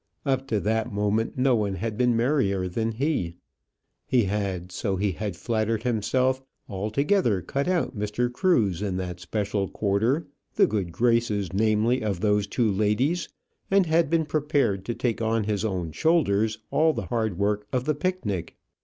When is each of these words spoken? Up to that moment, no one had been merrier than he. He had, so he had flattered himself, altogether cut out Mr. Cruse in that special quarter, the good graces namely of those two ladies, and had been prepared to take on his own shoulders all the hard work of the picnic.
Up 0.25 0.47
to 0.47 0.59
that 0.61 0.91
moment, 0.91 1.37
no 1.37 1.55
one 1.55 1.75
had 1.75 1.95
been 1.95 2.17
merrier 2.17 2.67
than 2.67 2.93
he. 2.93 3.35
He 4.07 4.23
had, 4.23 4.71
so 4.71 4.95
he 4.95 5.11
had 5.11 5.35
flattered 5.35 5.83
himself, 5.83 6.41
altogether 6.67 7.43
cut 7.43 7.67
out 7.67 7.95
Mr. 7.95 8.33
Cruse 8.33 8.81
in 8.81 8.97
that 8.97 9.19
special 9.19 9.67
quarter, 9.67 10.25
the 10.55 10.65
good 10.65 10.91
graces 10.91 11.53
namely 11.53 12.01
of 12.03 12.19
those 12.19 12.47
two 12.47 12.71
ladies, 12.71 13.29
and 13.69 13.85
had 13.85 14.09
been 14.09 14.25
prepared 14.25 14.85
to 14.85 14.95
take 14.95 15.21
on 15.21 15.43
his 15.43 15.63
own 15.63 15.91
shoulders 15.91 16.57
all 16.71 16.93
the 16.93 17.05
hard 17.05 17.37
work 17.37 17.67
of 17.71 17.85
the 17.85 17.93
picnic. 17.93 18.57